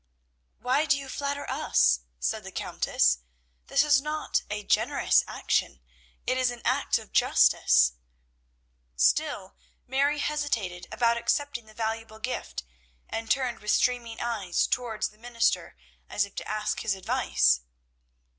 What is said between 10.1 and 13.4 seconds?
hesitated about accepting the valuable gift, and